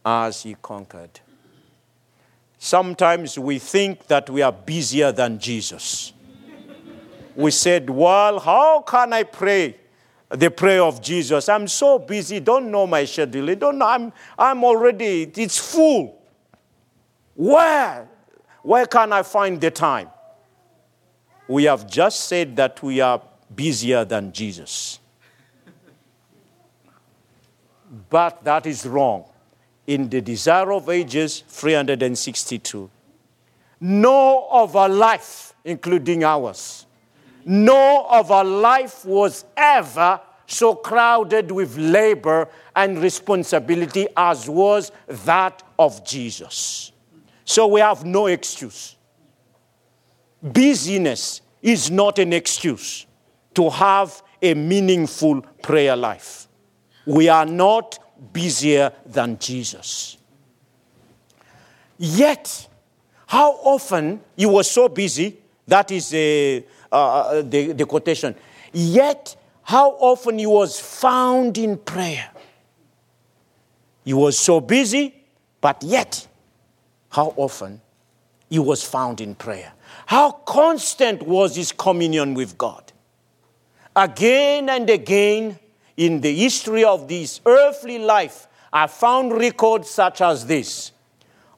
[0.05, 1.19] as he conquered.
[2.63, 6.13] Sometimes we think that we are busier than Jesus.
[7.35, 9.75] We said, Well, how can I pray
[10.29, 11.49] the prayer of Jesus?
[11.49, 13.53] I'm so busy, don't know my schedule.
[13.55, 16.21] Don't know, I'm, I'm already, it's full.
[17.35, 18.07] Where?
[18.61, 20.07] Where can I find the time?
[21.49, 23.21] We have just said that we are
[23.53, 24.99] busier than Jesus.
[28.09, 29.25] But that is wrong
[29.87, 32.89] in the Desire of Ages 362.
[33.79, 36.85] No other life, including ours,
[37.45, 46.05] no other life was ever so crowded with labor and responsibility as was that of
[46.05, 46.91] Jesus.
[47.45, 48.95] So we have no excuse.
[50.41, 53.05] Busyness is not an excuse
[53.55, 56.47] to have a meaningful prayer life.
[57.05, 57.99] We are not
[58.31, 60.17] busier than Jesus.
[61.97, 62.67] Yet,
[63.27, 66.61] how often he was so busy, that is uh,
[66.91, 68.35] uh, the, the quotation,
[68.71, 72.29] yet, how often he was found in prayer.
[74.03, 75.15] He was so busy,
[75.61, 76.27] but yet,
[77.09, 77.79] how often
[78.49, 79.71] he was found in prayer.
[80.05, 82.91] How constant was his communion with God.
[83.95, 85.57] Again and again,
[85.97, 90.91] in the history of this earthly life, I found records such as this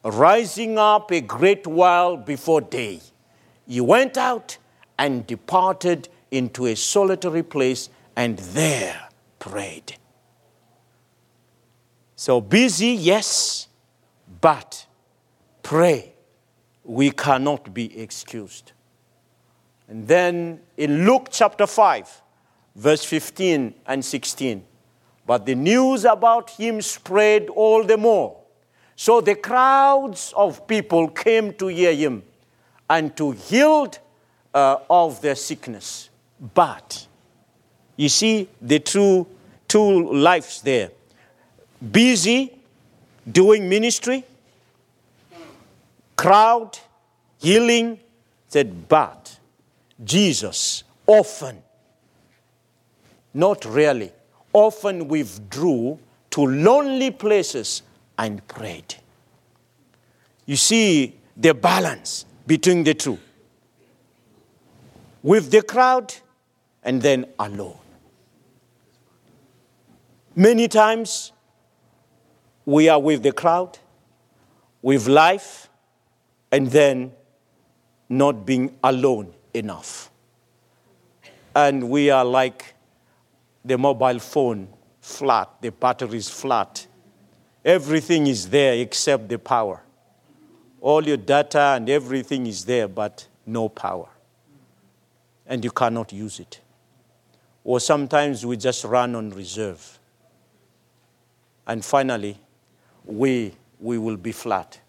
[0.04, 3.02] rising up a great while before day.
[3.68, 4.58] He went out
[5.00, 9.10] and departed into a solitary place and there
[9.40, 9.98] prayed.
[12.16, 13.68] So busy, yes,
[14.42, 14.86] but
[15.64, 16.14] pray.
[16.84, 18.74] We cannot be excused.
[19.88, 22.22] And then in Luke chapter 5,
[22.76, 24.64] verse 15 and 16.
[25.26, 28.38] But the news about him spread all the more.
[28.96, 32.24] So the crowds of people came to hear him
[32.90, 34.00] and to healed
[34.54, 36.10] uh, of their sickness.
[36.54, 37.08] But
[37.96, 39.28] you see the two,
[39.68, 40.92] two lives there
[41.92, 42.54] busy
[43.30, 44.24] doing ministry,
[46.16, 46.78] crowd,
[47.40, 48.00] healing.
[48.48, 49.38] Said, but
[50.02, 51.62] Jesus often
[53.36, 54.12] not really.
[54.56, 57.82] often withdrew to lonely places
[58.18, 58.96] and prayed.
[60.46, 63.20] You see the balance between the two
[65.22, 66.14] with the crowd
[66.84, 67.78] and then alone.
[70.38, 71.34] Many times
[72.66, 73.78] we are with the crowd,
[74.82, 75.70] with life,
[76.52, 77.12] and then
[78.08, 80.12] not being alone enough.
[81.54, 82.75] And we are like
[83.66, 84.68] the mobile phone
[85.02, 86.86] flat, the battery is flat.
[87.64, 89.82] Everything is there except the power.
[90.80, 94.08] All your data and everything is there, but no power.
[95.48, 96.60] And you cannot use it.
[97.64, 100.00] Or sometimes we just run on reserve.
[101.66, 102.38] And finally,
[103.04, 104.80] we, we will be flat.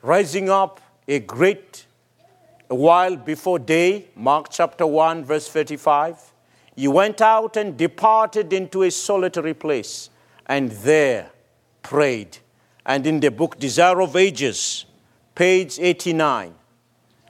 [0.00, 1.84] Rising up a great
[2.68, 6.31] while before day, Mark chapter 1, verse 35
[6.76, 10.10] he went out and departed into a solitary place
[10.46, 11.30] and there
[11.82, 12.38] prayed.
[12.84, 14.86] And in the book Desire of Ages,
[15.34, 16.54] page 89,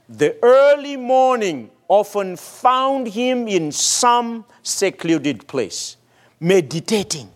[0.08, 5.96] the early morning often found him in some secluded place,
[6.40, 7.30] meditating,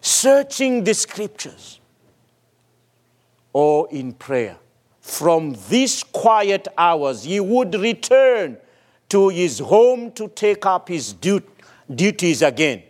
[0.00, 1.80] searching the scriptures,
[3.52, 4.56] or in prayer.
[5.00, 8.58] From these quiet hours, he would return
[9.08, 12.82] to his home to take up his duties again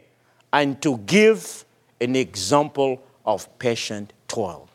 [0.53, 1.64] and to give
[2.01, 4.69] an example of patient toil.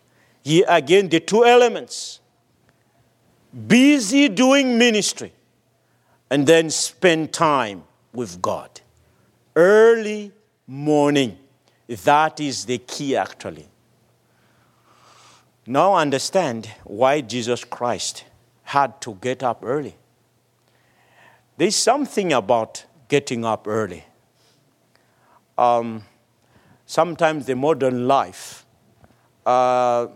[0.44, 2.20] Here again, the two elements
[3.68, 5.32] busy doing ministry
[6.30, 7.84] and then spend time
[8.14, 8.82] with God.
[9.56, 10.32] Early
[10.68, 11.38] morning.
[11.88, 13.68] That is the key, actually.
[15.68, 18.26] Now understand why Jesus Christ
[18.64, 19.96] had to get up early.
[21.58, 24.04] There's something about getting up early.
[25.58, 26.04] Um,
[26.86, 28.66] sometimes the modern life
[29.46, 30.08] uh,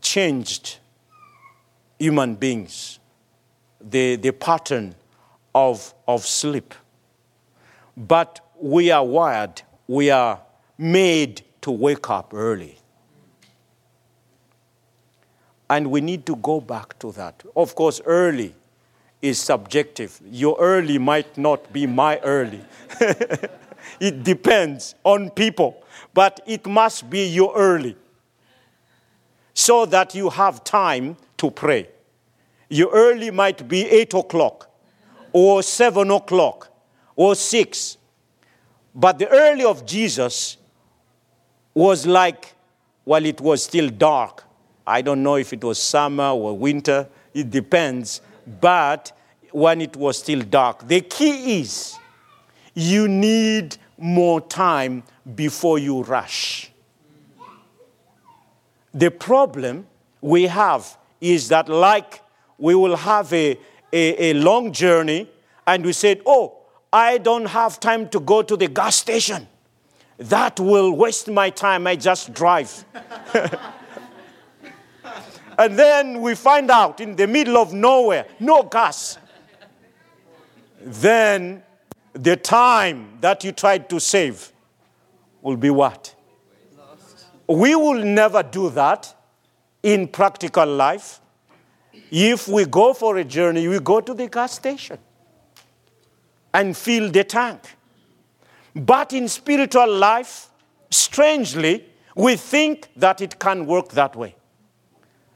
[0.00, 0.78] changed
[1.98, 2.98] human beings,
[3.80, 4.94] the, the pattern
[5.54, 6.74] of, of sleep.
[7.96, 10.40] But we are wired, we are
[10.78, 12.78] made to wake up early.
[15.68, 17.42] And we need to go back to that.
[17.54, 18.54] Of course, early
[19.26, 20.20] is subjective.
[20.30, 22.60] Your early might not be my early.
[24.00, 25.82] it depends on people,
[26.14, 27.96] but it must be your early
[29.54, 31.88] so that you have time to pray.
[32.68, 34.70] Your early might be 8 o'clock
[35.32, 36.68] or 7 o'clock
[37.14, 37.96] or 6.
[38.94, 40.58] But the early of Jesus
[41.72, 42.54] was like,
[43.04, 44.44] while well, it was still dark.
[44.86, 48.20] I don't know if it was summer or winter, it depends.
[48.60, 49.12] But
[49.56, 51.96] when it was still dark, the key is
[52.74, 55.02] you need more time
[55.34, 56.70] before you rush.
[58.92, 59.86] The problem
[60.20, 62.20] we have is that, like
[62.58, 63.58] we will have a,
[63.94, 65.30] a, a long journey,
[65.66, 66.58] and we said, Oh,
[66.92, 69.48] I don't have time to go to the gas station.
[70.18, 71.86] That will waste my time.
[71.86, 72.84] I just drive.
[75.58, 79.16] and then we find out in the middle of nowhere, no gas.
[80.86, 81.64] Then
[82.12, 84.52] the time that you tried to save
[85.42, 86.14] will be what?
[87.48, 89.12] We will never do that
[89.82, 91.20] in practical life.
[92.12, 94.98] If we go for a journey, we go to the gas station
[96.54, 97.60] and fill the tank.
[98.72, 100.50] But in spiritual life,
[100.88, 101.84] strangely,
[102.14, 104.36] we think that it can work that way.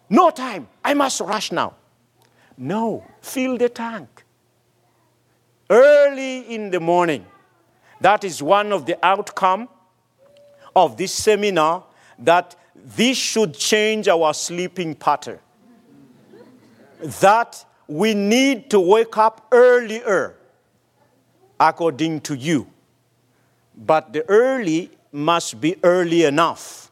[0.09, 1.75] No time, I must rush now.
[2.57, 4.20] No, fill the tank.
[5.71, 7.25] Early in the morning,
[8.01, 9.69] that is one of the outcome
[10.75, 11.85] of this seminar
[12.19, 15.39] that this should change our sleeping pattern
[17.21, 20.35] that we need to wake up earlier
[21.59, 22.67] according to you.
[23.77, 26.91] But the early must be early enough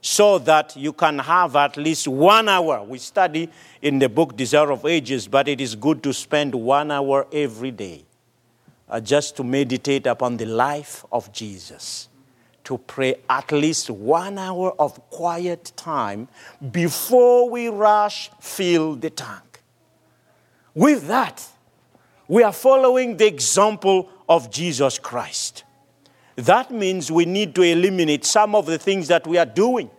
[0.00, 2.82] so that you can have at least one hour.
[2.84, 3.50] We study
[3.80, 7.72] in the book Desire of Ages, but it is good to spend one hour every
[7.72, 8.04] day
[8.88, 12.08] uh, just to meditate upon the life of Jesus
[12.64, 16.28] to pray at least one hour of quiet time
[16.70, 19.62] before we rush fill the tank.
[20.74, 21.46] With that,
[22.28, 25.64] we are following the example of Jesus Christ.
[26.36, 29.90] That means we need to eliminate some of the things that we are doing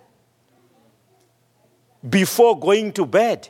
[2.07, 3.49] before going to bed.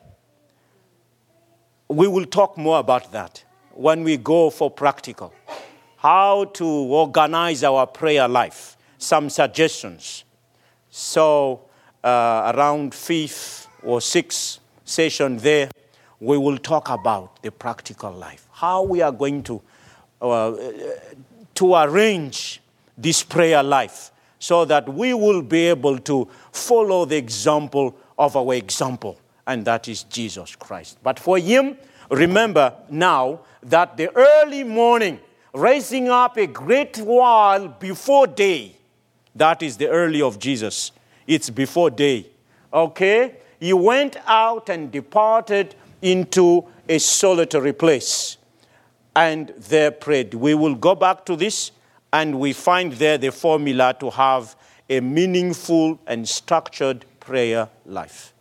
[1.87, 3.42] We will talk more about that
[3.73, 5.33] when we go for practical.
[5.97, 10.23] How to organize our prayer life some suggestions.
[10.89, 11.61] So,
[12.03, 15.69] uh, around fifth or sixth session there,
[16.19, 19.61] we will talk about the practical life, how we are going to
[20.21, 20.55] uh,
[21.55, 22.61] to arrange
[22.97, 28.53] this prayer life, so that we will be able to follow the example of our
[28.53, 30.97] example, and that is Jesus Christ.
[31.03, 31.77] But for him,
[32.09, 35.19] remember now that the early morning,
[35.53, 38.77] raising up a great while before day,
[39.35, 40.91] that is the early of Jesus.
[41.25, 42.27] It's before day.
[42.71, 43.37] Okay?
[43.59, 48.37] He went out and departed into a solitary place
[49.15, 50.33] and there prayed.
[50.33, 51.71] We will go back to this
[52.11, 54.55] and we find there the formula to have
[54.89, 58.33] a meaningful and structured prayer life.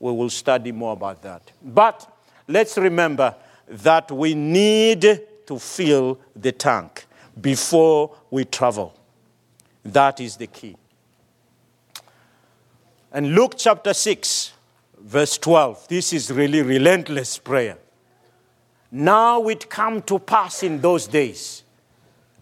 [0.00, 1.52] We will study more about that.
[1.62, 2.10] But
[2.48, 3.34] let's remember
[3.68, 7.06] that we need to fill the tank
[7.40, 8.94] before we travel.
[9.84, 10.76] That is the key.
[13.12, 14.52] And Luke chapter 6,
[14.98, 17.78] verse 12, this is really relentless prayer.
[18.90, 21.64] Now it come to pass in those days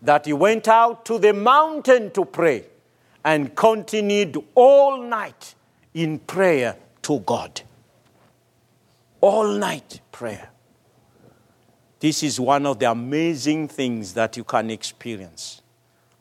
[0.02, 2.64] that he went out to the mountain to pray
[3.24, 5.54] and continued all night
[5.94, 7.62] in prayer to God.
[9.20, 10.50] All night prayer.
[12.00, 15.60] This is one of the amazing things that you can experience.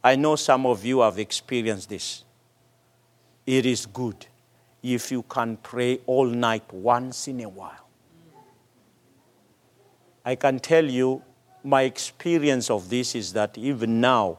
[0.03, 2.25] I know some of you have experienced this.
[3.45, 4.27] It is good
[4.83, 7.87] if you can pray all night once in a while.
[10.25, 11.23] I can tell you,
[11.63, 14.37] my experience of this is that even now,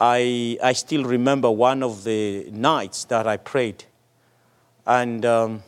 [0.00, 3.84] I, I still remember one of the nights that I prayed.
[4.86, 5.62] And um,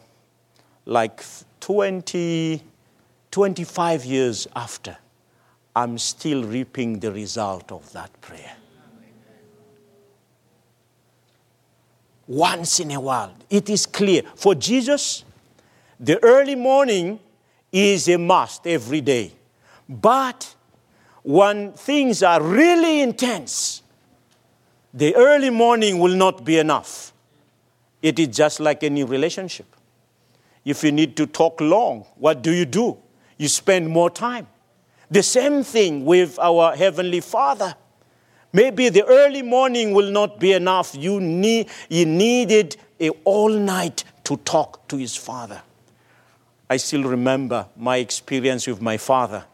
[0.87, 1.25] like
[1.61, 2.63] 20,
[3.31, 4.97] 25 years after,
[5.75, 8.57] I'm still reaping the result of that prayer.
[12.31, 13.35] once in a while.
[13.51, 14.23] It is clear.
[14.37, 15.25] For Jesus,
[15.99, 17.19] the early morning
[17.73, 19.33] is a must every day.
[19.89, 20.55] But
[21.25, 23.83] when things are really intense,
[24.95, 27.13] the early morning will not be enough.
[28.01, 29.67] It is just like any relationship.
[30.65, 32.97] If you need to talk long, what do you do?
[33.41, 34.49] You spend more time.
[35.11, 37.75] The same thing with our Heavenly Father.
[38.53, 40.95] Maybe the early morning will not be enough.
[40.95, 45.63] You, need, you needed a all night to talk to his father.
[46.69, 49.47] I still remember my experience with my father.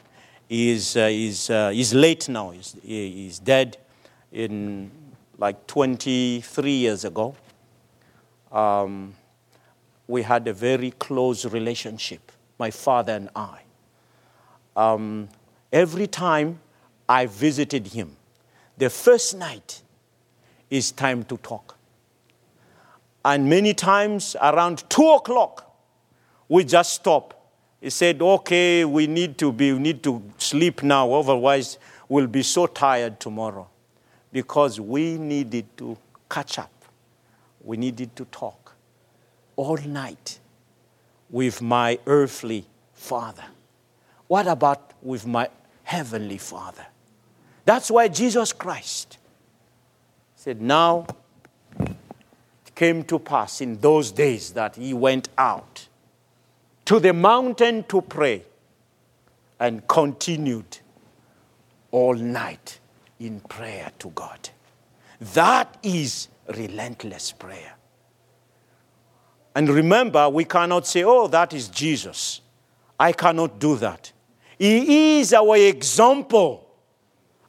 [0.49, 3.77] He is, uh, he's, uh, he's late now, he's, he's dead
[4.33, 4.91] in
[5.39, 7.37] like 23 years ago.
[8.51, 9.15] Um,
[10.09, 13.61] we had a very close relationship, my father and I.
[14.77, 15.29] Um,
[15.73, 16.61] every time
[17.09, 18.17] I visited him,
[18.77, 19.83] the first night
[20.69, 21.77] is time to talk.
[23.25, 25.75] And many times around two o'clock,
[26.49, 27.33] we just stop.
[27.81, 32.43] He said, Okay, we need to be, we need to sleep now, otherwise we'll be
[32.43, 33.69] so tired tomorrow.
[34.31, 35.97] Because we needed to
[36.29, 36.71] catch up.
[37.65, 38.75] We needed to talk
[39.57, 40.39] all night
[41.31, 43.45] with my earthly father.
[44.29, 45.49] What about with my
[45.85, 46.87] heavenly father?
[47.65, 49.19] That's why Jesus Christ
[50.35, 51.07] said, Now
[51.81, 55.89] it came to pass in those days that he went out
[56.85, 58.45] to the mountain to pray
[59.59, 60.79] and continued
[61.91, 62.79] all night
[63.19, 64.51] in prayer to God.
[65.35, 67.75] That is relentless prayer.
[69.55, 72.43] And remember, we cannot say, oh, that is Jesus.
[73.01, 74.13] I cannot do that.
[74.59, 76.67] He is our example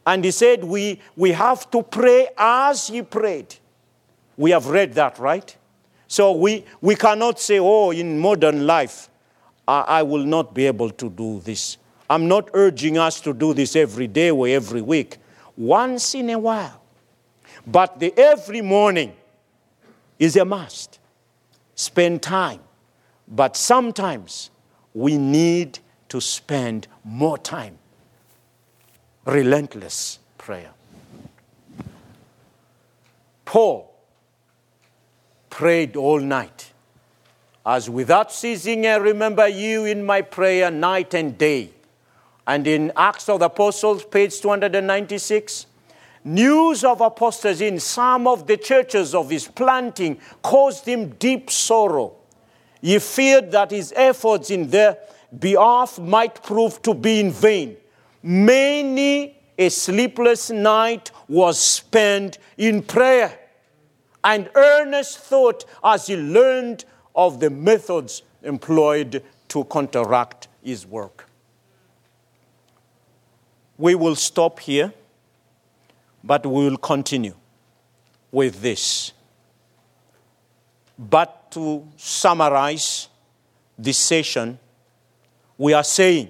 [0.05, 3.55] and he said, we, we have to pray as he prayed.
[4.37, 5.55] We have read that, right?
[6.07, 9.09] So we, we cannot say, oh, in modern life,
[9.67, 11.77] I, I will not be able to do this.
[12.09, 15.17] I'm not urging us to do this every day or every week,
[15.57, 16.81] once in a while.
[17.65, 19.13] But the every morning
[20.17, 20.99] is a must.
[21.75, 22.61] Spend time.
[23.27, 24.51] But sometimes
[24.93, 25.79] we need
[26.09, 27.77] to spend more time
[29.27, 30.71] relentless prayer.
[33.43, 33.93] Paul
[35.49, 36.71] prayed all night.
[37.65, 41.71] As without ceasing, I remember you in my prayer night and day.
[42.45, 45.65] And in Acts of the Apostles, page 296,
[46.23, 52.15] news of apostasy in some of the churches of his planting caused him deep sorrow.
[52.81, 54.97] He feared that his efforts in their
[55.37, 57.77] behalf might prove to be in vain.
[58.23, 63.37] Many a sleepless night was spent in prayer
[64.23, 71.29] and earnest thought as he learned of the methods employed to counteract his work.
[73.77, 74.93] We will stop here,
[76.23, 77.35] but we will continue
[78.31, 79.13] with this.
[80.97, 83.07] But to summarize
[83.77, 84.59] this session,
[85.57, 86.29] we are saying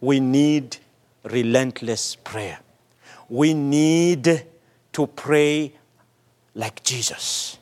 [0.00, 0.76] we need
[1.24, 2.58] relentless prayer.
[3.28, 4.46] We need
[4.92, 5.74] to pray
[6.54, 7.58] like Jesus.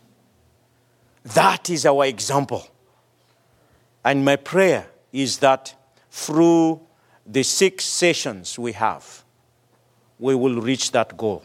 [1.25, 2.67] That is our example.
[4.05, 5.75] And my prayer is that
[6.11, 6.81] through
[7.27, 9.25] the six sessions we have,
[10.19, 11.43] we will reach that goal.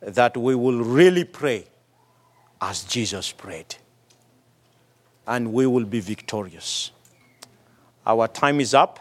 [0.00, 1.66] That we will really pray
[2.60, 3.76] as Jesus prayed.
[5.26, 6.90] And we will be victorious.
[8.06, 8.98] Our time is up.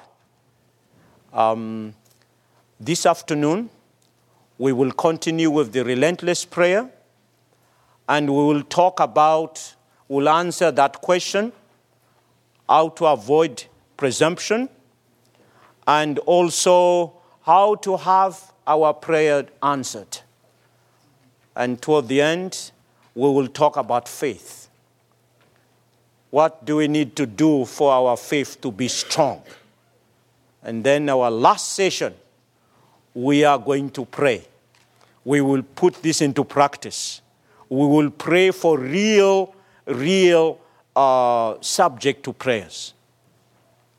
[1.33, 1.95] Um,
[2.79, 3.69] this afternoon,
[4.57, 6.89] we will continue with the relentless prayer
[8.07, 9.75] and we will talk about,
[10.07, 11.51] we'll answer that question
[12.69, 13.65] how to avoid
[13.97, 14.69] presumption
[15.87, 20.19] and also how to have our prayer answered.
[21.55, 22.71] And toward the end,
[23.15, 24.69] we will talk about faith.
[26.31, 29.43] What do we need to do for our faith to be strong?
[30.63, 32.13] And then our last session,
[33.13, 34.47] we are going to pray.
[35.25, 37.21] We will put this into practice.
[37.67, 39.53] We will pray for real,
[39.85, 40.59] real
[40.95, 42.93] uh, subject to prayers.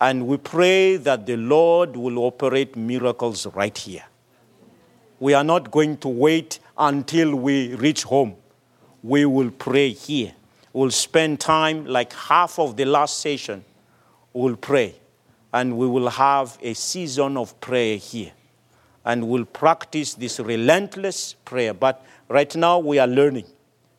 [0.00, 4.04] And we pray that the Lord will operate miracles right here.
[5.20, 8.36] We are not going to wait until we reach home.
[9.02, 10.32] We will pray here.
[10.72, 13.64] We'll spend time, like half of the last session,
[14.32, 14.94] we'll pray
[15.52, 18.32] and we will have a season of prayer here.
[19.04, 21.74] And we'll practice this relentless prayer.
[21.74, 23.46] But right now, we are learning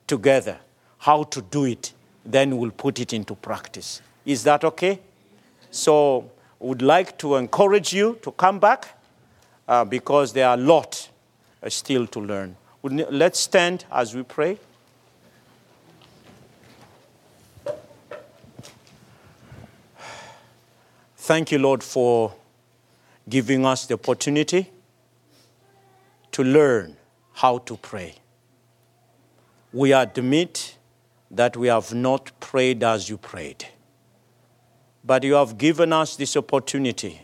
[0.08, 0.58] together
[0.98, 1.94] how to do it.
[2.26, 4.02] Then we'll put it into practice.
[4.26, 5.00] Is that okay?
[5.70, 8.98] So, would like to encourage you to come back
[9.68, 11.10] uh, because there are a lot
[11.62, 12.56] uh, still to learn.
[12.82, 14.58] Let's stand as we pray.
[21.24, 22.34] Thank you, Lord, for
[23.30, 24.70] giving us the opportunity
[26.34, 26.98] to learn
[27.32, 28.16] how to pray.
[29.72, 30.78] We admit
[31.32, 33.66] that we have not prayed as you prayed,
[35.02, 37.22] but you have given us this opportunity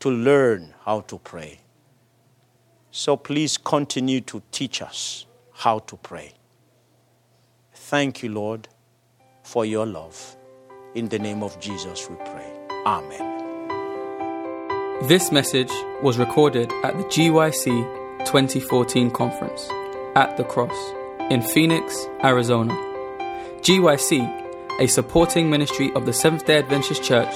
[0.00, 1.60] to learn how to pray.
[2.90, 5.24] So please continue to teach us
[5.54, 6.34] how to pray.
[7.72, 8.68] Thank you, Lord,
[9.42, 10.36] for your love.
[10.94, 12.51] In the name of Jesus, we pray.
[12.84, 13.28] Amen.
[15.06, 15.70] This message
[16.02, 17.64] was recorded at the GYC
[18.24, 19.68] 2014 conference
[20.16, 20.76] at the Cross
[21.30, 22.74] in Phoenix, Arizona.
[23.60, 27.32] GYC, a supporting ministry of the Seventh day Adventist Church,